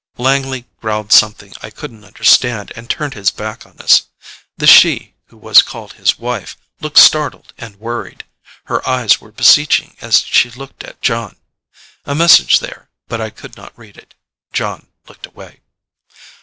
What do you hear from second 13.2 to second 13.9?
I could not